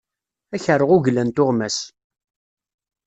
[0.55, 1.77] Ad k-rreɣ uglan tuɣmas.